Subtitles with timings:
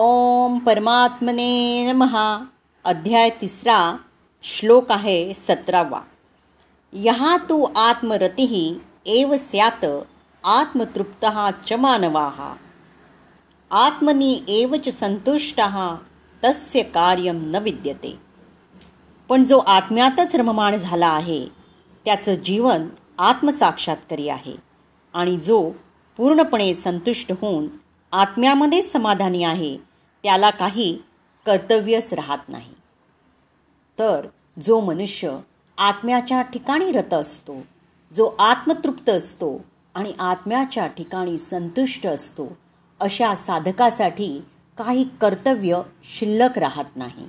[0.00, 2.44] ओम परमात्मने नमहा
[2.84, 3.96] अध्याय तिसरा.
[4.42, 6.00] श्लोक आहे सतरावा.
[6.92, 9.84] यहा तू आत्मरती एव स्यात
[10.44, 11.26] आत्मतृप्त
[11.66, 12.54] च मानवा.
[13.70, 15.60] आत्मनी एव च संतुष्ट
[16.44, 18.18] तस्य कार्यम न विद्यते.
[19.28, 21.46] पण जो आत्म्यातच रममाण झाला आहे
[22.04, 22.88] त्याचं जीवन
[23.18, 24.56] आत्मसाक्षात्कारी आहे.
[25.14, 25.70] आणि जो
[26.16, 27.66] पूर्णपणे संतुष्ट होऊन
[28.12, 29.87] आत्म्यामध्ये समाधानी आहे
[30.22, 30.98] त्याला काही
[31.46, 32.74] कर्तव्यच राहत नाही.
[33.98, 34.26] तर
[34.66, 35.38] जो मनुष्य
[35.78, 37.62] आत्म्याच्या ठिकाणी रत असतो
[38.16, 42.58] जो आत्मतृप्त असतो आणि आत्म्याच्या ठिकाणी संतुष्ट असतो
[43.00, 44.42] अशा साधकासाठी
[44.78, 45.80] काही कर्तव्य
[46.18, 47.28] शिल्लक राहत नाही.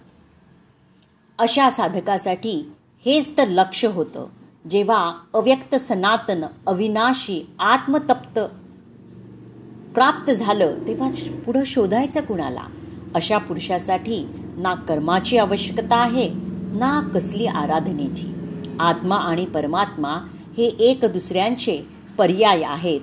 [1.39, 2.71] अशा साधकासाठी
[3.05, 4.25] हेच तर लक्ष होतं
[4.69, 8.39] जेव्हा अव्यक्त सनातन अविनाशी आत्मतप्त
[9.93, 11.09] प्राप्त झालं तेव्हा
[11.45, 12.65] पुढं शोधायचं कुणाला?
[13.15, 14.27] अशा पुरुषासाठी
[14.57, 16.29] ना कर्माची आवश्यकता आहे
[16.71, 18.33] ना कसली आराधनेची.
[18.79, 20.11] आत्मा आणि परमात्मा
[20.57, 21.81] हे एक दुसऱ्यांचे
[22.17, 23.01] पर्याय आहेत.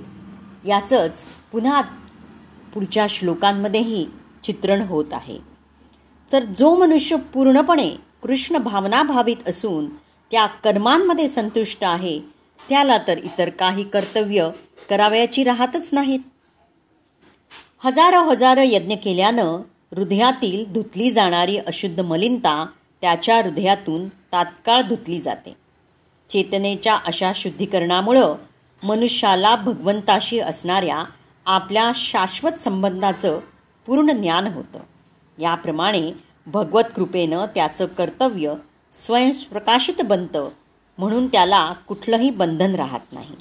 [0.67, 1.83] याचंच पुन्हा
[2.75, 4.07] पुढच्या श्लोकांमध्येही
[4.45, 5.39] चित्रण होत आहे.
[6.33, 7.91] तर जो मनुष्य पूर्णपणे
[8.23, 9.87] कृष्ण भावनाभावित असून
[10.31, 12.21] त्या कर्मांमध्ये संतुष्ट आहे
[12.69, 14.51] त्याला तर इतर काही कर्तव्य
[14.91, 16.21] करावयाची राहतच नाहीत.
[17.79, 19.59] हजारो हजारो यज्ञ केल्यानं
[19.97, 22.67] हृदयातील धुतली जाणारी अशुद्ध मलिनता
[23.01, 25.57] त्याच्या हृदयातून तात्काळ धुतली जाते.
[26.31, 28.35] चेतनेच्या अशा शुद्धीकरणामुळं
[28.83, 31.05] मनुष्याला भगवंताशी असणाऱ्या
[31.47, 33.41] आपल्या शाश्वत संबंधाचं
[33.87, 34.79] पूर्ण ज्ञान होतं.
[35.39, 36.13] याप्रमाणे
[36.47, 38.55] भगवत कृपेनं त्याचं कर्तव्य
[38.95, 40.49] स्वयंप्रकाशित बनतं
[40.99, 43.35] म्हणून त्याला कुठलंही बंधन राहत नाही.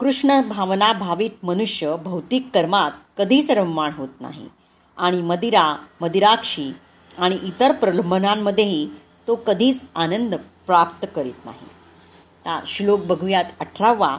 [0.00, 4.48] कृष्ण भावना भावित मनुष्य भौतिक कर्मात कधीच रममाण होत नाही.
[4.96, 6.72] आणि मदिरा मदिराक्षी
[7.18, 8.88] आणि इतर प्रलोभनांमध्येही
[9.28, 10.34] तो कधीच आनंद
[10.66, 11.66] प्राप्त करीत नाही.
[12.44, 14.18] ता श्लोक बघूयात अठरावा.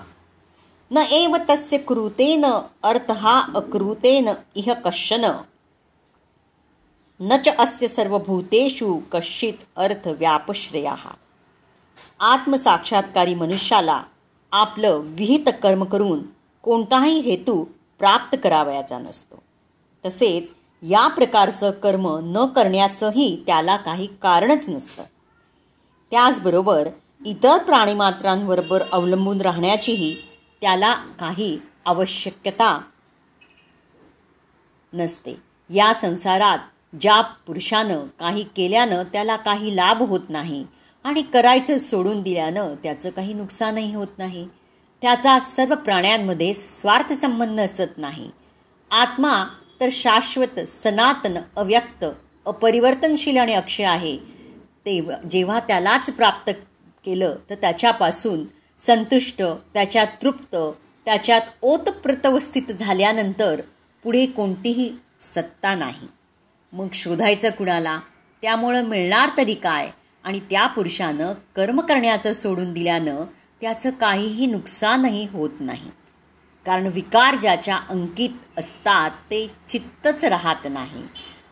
[0.91, 2.45] न एव तस्य कृतेन
[2.83, 5.31] अर्थ हा अकृतेन इह कश्चन.
[7.19, 10.95] न च अस्य सर्वभूतेषु कश्चित अर्थ व्यापश्रया
[12.19, 14.03] आत्मसाक्षात्कारी मनुष्याला
[14.51, 16.19] आपलं विहित कर्म करून
[16.61, 17.65] कोणताही हेतू
[17.99, 19.43] प्राप्त करावयाचा नसतो.
[20.05, 25.03] तसेच या प्रकारचं कर्म न करण्याचंही त्याला काही कारणच नसतं.
[26.11, 26.87] त्याचबरोबर
[27.25, 30.15] इतर प्राणीमात्रांबरोबर अवलंबून राहण्याचीही
[30.61, 32.81] त्याला काही आवश्यकता
[34.93, 35.37] नसते.
[35.69, 36.59] या संसारात
[37.01, 40.65] ज्या पुरुषानं काही केल्यानं त्याला काही लाभ होत नाही
[41.03, 44.47] आणि करायचं सोडून दिल्यानं त्याचं काही नुकसानही होत नाही.
[45.01, 48.29] त्याचा सर्व प्राण्यांमध्ये स्वार्थ संबंध असत नाही.
[48.91, 49.45] आत्मा
[49.79, 52.05] तर शाश्वत सनातन अव्यक्त
[52.45, 54.17] अपरिवर्तनशील आणि अक्षय आहे.
[54.85, 56.51] ते जेव्हा त्यालाच प्राप्त
[57.05, 58.43] केलं तर त्याच्यापासून
[58.79, 59.43] संतुष्ट
[59.73, 60.55] त्याच्यात तृप्त
[61.05, 63.61] त्याच्यात ओतप्रतवस्थित झाल्यानंतर
[64.03, 66.07] पुढे कोणतीही सत्ता नाही.
[66.73, 67.99] मग शोधायचं कुणाला?
[68.41, 69.89] त्यामुळं मिळणार तरी काय?
[70.27, 73.23] आणि त्या पुरुषानं कर्म करण्याचं सोडून दिल्यानं
[73.61, 75.91] त्याचं काहीही नुकसानही होत नाही.
[76.65, 81.03] कारण विकार ज्याच्या अंकित असतात ते चित्तच राहत नाही.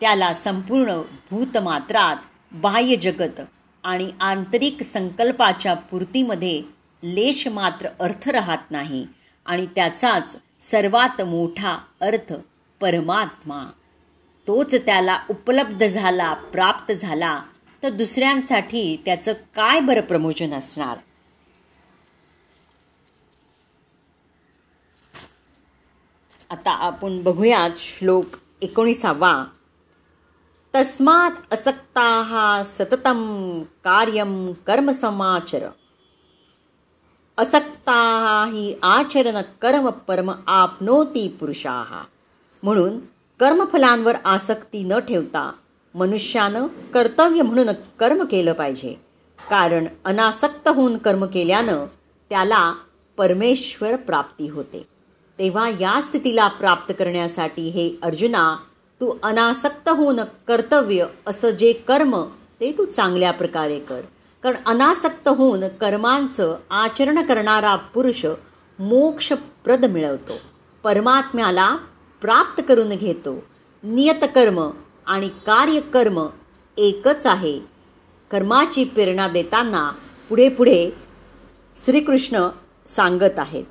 [0.01, 2.15] त्याला संपूर्ण भूतमात्रात
[2.51, 3.41] बाह्य जगत
[3.83, 6.61] आणि आंतरिक संकल्पाच्या पूर्तीमध्ये
[7.03, 9.07] लेश मात्र अर्थ राहत नाही
[9.45, 12.33] आणि त्याचाच सर्वात मोठा अर्थ
[12.81, 13.71] परमात्मा.
[14.47, 17.41] तोच त्याला उपलब्ध झाला प्राप्त झाला
[17.85, 20.97] तर दुसऱ्यांसाठी त्याचं काय बरं प्रमोशन असणार?
[26.49, 28.25] आता आपण बघूयात श्लोक
[28.61, 29.45] एकोणीसावा.
[30.75, 35.67] तस्मात असक्ता सततम कार्यम कर्मसमाचर
[37.37, 37.99] असक्ता
[38.53, 42.05] ही आचरण कर्म परम आपनोती पुरुषा.
[42.63, 42.99] म्हणून
[43.39, 45.51] कर्मफलांवर आसक्ती न ठेवता
[45.95, 47.69] मनुष्यानं कर्तव्य म्हणून
[47.99, 49.01] कर्म केलं पाहिजे.
[49.49, 51.85] कारण अनासक्त होऊन कर्म केल्यानं
[52.29, 52.73] त्याला
[53.17, 54.87] परमेश्वर प्राप्ती होते.
[55.39, 58.55] तेव्हा या स्थितीला प्राप्त करण्यासाठी हे अर्जुना
[59.01, 62.23] तू अनासक्त होऊन कर्तव्य असं जे कर्म
[62.59, 64.01] ते तू चांगल्या प्रकारे कर.
[64.43, 68.25] कारण अनासक्त होऊन कर्मांचं आचरण करणारा पुरुष
[68.79, 70.33] मोक्षप्रद मिळवतो.
[70.83, 71.77] परमात्म्याला
[72.21, 73.43] प्राप्त करून घेतो.
[73.83, 74.69] नियतकर्म
[75.07, 76.27] आणि कार्यकर्म
[76.77, 77.59] एकच आहे.
[78.31, 79.91] कर्माची प्रेरणा देताना
[80.29, 80.89] पुढे पुढे
[81.85, 82.49] श्रीकृष्ण
[82.85, 83.63] सांगत आहेत.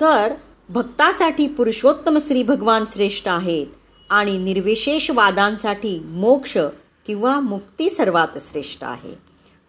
[0.00, 0.34] तर
[0.68, 3.66] भक्तासाठी पुरुषोत्तम श्री भगवान श्रेष्ठ आहेत
[4.10, 6.58] आणि निर्विशेष वादांसाठी मोक्ष
[7.06, 9.18] किंवा मुक्ती सर्वात श्रेष्ठ आहे.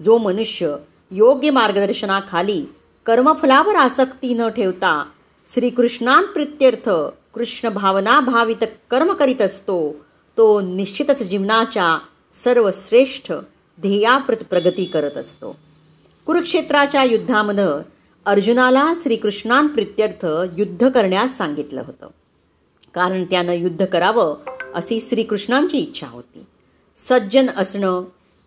[0.04, 0.76] जो मनुष्य
[1.12, 2.66] योग्य मार्गदर्शनाखाली
[3.06, 5.06] कर्मफलावर आसक्ती न ठेवता
[5.54, 6.90] श्रीकृष्णांप्रित्यर्थ
[7.34, 9.96] कृष्ण भावना भावित कर्म करीत असतो
[10.40, 12.00] तो निश्चितच जीवनाच्या
[12.34, 13.32] सर्वश्रेष्ठ
[13.82, 15.58] ध्येयाप्रत प्रगती करत असतो.
[16.26, 17.92] कुरुक्षेत्राच्या युद्धामध्ये
[18.26, 20.26] अर्जुनाला श्रीकृष्णांप्रित्यर्थ
[20.58, 22.08] युद्ध करण्यास सांगितलं होतं.
[22.94, 24.36] कारण त्यानं युद्ध करावं
[24.76, 26.46] अशी श्रीकृष्णांची इच्छा होती.
[26.98, 28.04] सज्जन असणं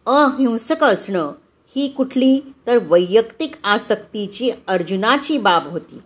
[0.06, 1.32] अहिंसक असणं
[1.76, 6.00] ही कुठली तर वैयक्तिक आसक्तीची अर्जुनाची बाब होती.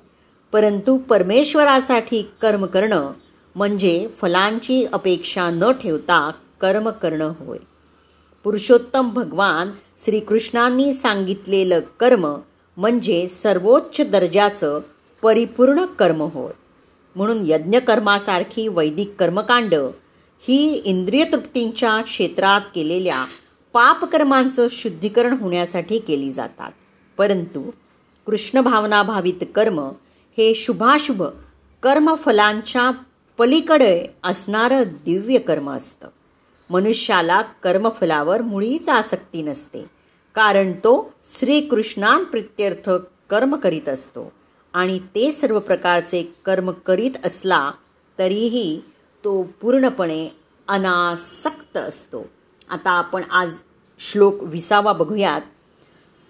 [0.52, 3.10] परंतु परमेश्वरासाठी कर्म करणं
[3.56, 6.30] म्हणजे फलांची अपेक्षा न ठेवता
[6.60, 7.58] कर्म करणं होय.
[8.44, 9.70] पुरुषोत्तम भगवान
[10.04, 12.34] श्रीकृष्णांनी सांगितलेलं कर्म
[12.76, 14.80] म्हणजे सर्वोच्च दर्जाचं
[15.22, 16.52] परिपूर्ण कर्म होय.
[17.16, 19.74] म्हणून यज्ञकर्मासारखी वैदिक कर्मकांड
[20.48, 23.24] ही इंद्रिय तृप्तींच्या क्षेत्रात केलेल्या
[23.72, 26.72] पापकर्मांचं शुद्धीकरण होण्यासाठी केली जातात.
[27.18, 27.70] परंतु
[28.26, 28.60] कृष्ण
[29.54, 29.80] कर्म
[30.36, 31.22] हे शुभाशुभ
[31.82, 32.90] कर्मफलांच्या
[33.38, 36.08] पलीकडे असणारं दिव्य कर्म असतं.
[36.70, 39.86] मनुष्याला कर्मफलावर मुळीच आसक्ती नसते
[40.34, 42.90] कारण तो श्रीकृष्णांप्रित्यर्थ
[43.30, 44.32] कर्म करीत असतो
[44.72, 47.70] आणि ते सर्व प्रकारचे कर्म करीत असला
[48.18, 48.80] तरीही
[49.24, 50.28] तो पूर्णपणे
[50.68, 52.28] अनासक्त असतो.
[52.68, 53.54] आता आपण आज
[53.98, 55.40] श्लोक विसावा बघूयात.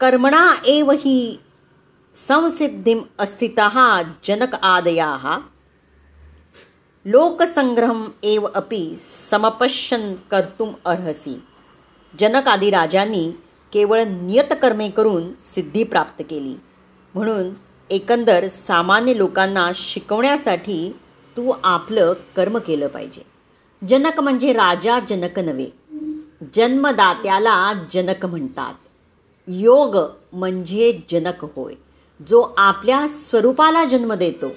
[0.00, 1.40] कर्मणा एव ही
[2.14, 3.60] संसिद्धिम अस्थित
[4.28, 5.40] जनक आदया
[7.08, 8.98] लोकसंग्रहम एव अपि
[9.30, 11.42] समपश्यन कर्तुम अर्हसी।
[12.18, 13.32] जनक आदी राजांनी
[13.72, 16.54] केवळ नियतकर्मे करून सिद्धी प्राप्त केली।
[17.14, 17.50] म्हणून
[17.90, 20.96] एकंदर सामान्य लोकांना शिकवण्यासाठी
[21.36, 23.22] तू आपलं कर्म केलं पाहिजे।
[23.88, 25.70] जनक म्हणजे राजा जनक नव्हे।
[26.54, 28.74] जन्मदात्याला जनक म्हणतात।
[29.48, 29.96] योग
[30.32, 31.74] म्हणजे जनक होय।
[32.28, 34.48] जो आपल्या स्वरूपाला जन्म देतो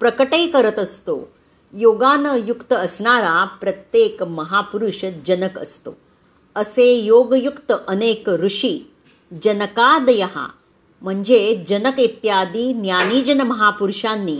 [0.00, 1.28] प्रकटही करत असतो
[1.72, 5.96] योगानं युक्त असणारा प्रत्येक महापुरुष जनक असतो.
[6.54, 8.90] असे योगयुक्त अनेक ऋषी
[9.44, 10.24] जनकादय
[11.02, 14.38] म्हणजे जनक इत्यादी ज्ञानीजन महापुरुषांनी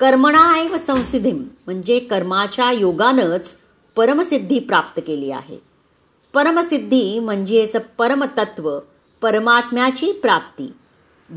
[0.00, 3.56] कर्मणाएव संसिधीम म्हणजे कर्माच्या योगानंच
[3.96, 5.62] परमसिद्धी प्राप्त केली आहे.
[6.34, 8.78] परमसिद्धी म्हणजेच परमतत्व
[9.22, 10.72] परमात्म्याची प्राप्ती.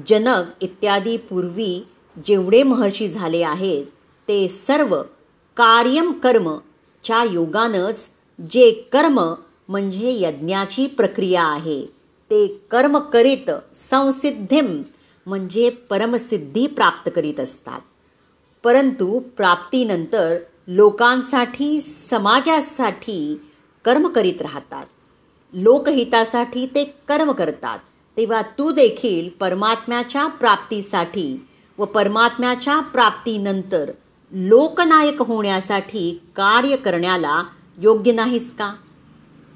[0.09, 1.87] जनक इत्यादी पूर्वी
[2.27, 3.85] जेवढे महर्षी झाले आहेत
[4.27, 5.01] ते सर्व
[5.57, 6.57] कार्यम कर्म
[7.03, 8.09] च्या योगानंच
[8.51, 9.33] जे कर्म
[9.69, 11.85] म्हणजे यज्ञाची प्रक्रिया आहे
[12.29, 14.81] ते कर्म करीत संसिद्धीम
[15.25, 17.79] म्हणजे परमसिद्धी प्राप्त करीत असतात.
[18.63, 20.37] परंतु प्राप्तीनंतर
[20.67, 23.41] लोकांसाठी समाजासाठी
[23.85, 24.85] कर्म करीत राहतात.
[25.53, 27.79] लोकहितासाठी ते कर्म करतात.
[28.17, 31.47] तेव्हा तू देखील परमात्म्याच्या प्राप्तीसाठी
[31.77, 33.91] व परमात्म्याच्या प्राप्तीनंतर
[34.31, 37.43] लोकनायक होण्यासाठी कार्य करण्याला
[37.77, 38.65] योग्य नाहीस का?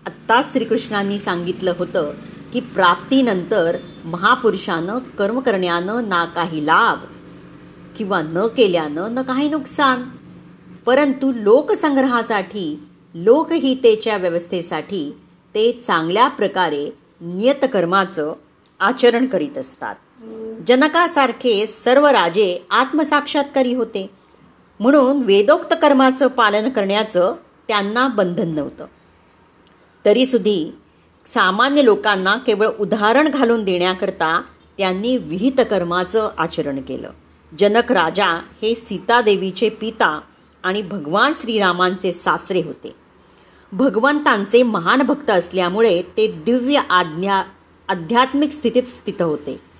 [0.05, 2.13] आत्ताच श्रीकृष्णांनी सांगितलं होतं
[2.53, 6.99] की प्राप्तीनंतर महापुरुषानं कर्म करण्यानं ना काही लाभ
[7.97, 10.03] किंवा न केल्यानं न काही नुकसान.
[10.85, 15.11] परंतु लोकसंग्रहासाठी लोकहितेच्या व्यवस्थेसाठी
[15.55, 16.89] ते चांगल्या प्रकारे
[17.21, 18.33] नियतकर्माचं
[18.79, 19.95] आचरण करीत असतात.
[20.67, 24.20] जनकासारखे सर्व राजे आत्मसाक्षात्कारी होते.
[24.81, 27.35] म्हणून वेदोक्त कर्माचं पालन करण्याचं
[27.67, 28.85] त्यांना बंधन नव्हतं.
[30.05, 30.71] तरीसुद्धी
[31.25, 34.41] सामान्य लोकांना केवळ उदाहरण घालून देण्याकरता
[34.77, 37.09] त्यांनी विहित कर्माचं आचरण केलं.
[37.59, 40.21] जनक राजा हे सीतादेवीचे पिता
[40.63, 42.95] आणि भगवान श्रीरामांचे सासरे होते.
[43.71, 47.43] भगवंतांचे महान भक्त असल्यामुळे ते दिव्य आज्ञा
[47.87, 49.70] आध्यात्मिक स्थितीत स्थित होते.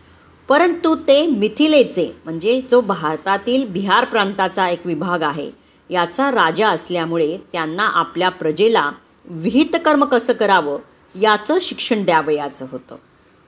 [0.52, 5.52] परंतु ते मिथिलेचे म्हणजे जो भारतातील बिहार प्रांताचा एक विभाग आहे
[5.90, 8.92] याचा राजा असल्यामुळे त्यांना आपल्या प्रजेला
[9.26, 10.78] विहित कर्म कसं करावं
[11.16, 12.96] याचं शिक्षण द्यावयाचं होतं.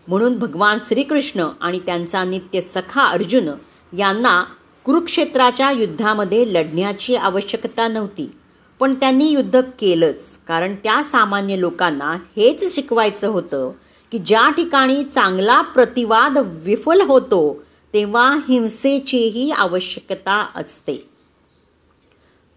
[0.07, 3.49] म्हणून भगवान श्रीकृष्ण आणि त्यांचा नित्य सखा अर्जुन
[3.97, 4.43] यांना
[4.85, 8.31] कुरुक्षेत्राच्या युद्धामध्ये लढण्याची आवश्यकता नव्हती.
[8.79, 13.71] पण त्यांनी युद्ध केलंच कारण त्या सामान्य लोकांना हेच शिकवायचं होतं
[14.13, 21.09] की ज्या ठिकाणी चांगला प्रतिवाद विफल होतो तेव्हा हिंसेचीही आवश्यकता असते.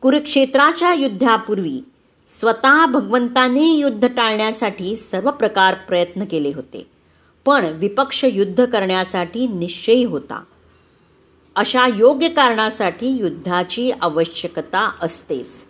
[0.02, 1.84] कुरुक्षेत्राच्या युद्धापूर्वी
[2.28, 6.86] स्वतः भगवंताने युद्ध टाळण्यासाठी सर्व प्रकार प्रयत्न केले होते
[7.44, 10.42] पण विपक्ष युद्ध करण्यासाठी निश्चयी होता.
[11.56, 15.64] अशा योग्य कारणासाठी युद्धाची आवश्यकता असतेच.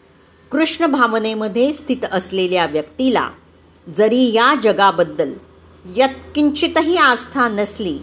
[0.50, 3.30] कृष्ण भावनेमध्ये स्थित असलेल्या व्यक्तीला
[3.96, 5.32] जरी या जगाबद्दल
[5.94, 7.98] यत्किंचितही आस्था नसली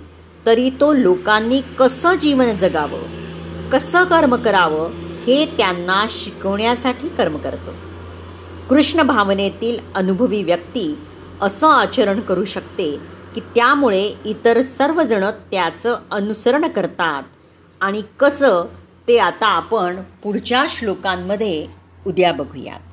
[0.46, 3.02] तरी तो लोकांनी कसं जीवन जगावं
[3.70, 4.92] कसं कर्म करावं
[5.28, 7.74] हे त्यांना शिकवण्यासाठी कर्म करतो.
[8.70, 10.98] कृष्ण भावनेतील अनुभवी व्यक्ती
[11.42, 13.00] असं आचरण करू शकते
[13.36, 17.24] की त्यामुळे इतर सर्वजण त्याचं अनुसरण करतात
[17.82, 18.66] आणि कसं
[19.08, 21.68] ते आता आपण पुढच्या श्लोकांमध्ये
[22.08, 22.93] उद्या बघूयात.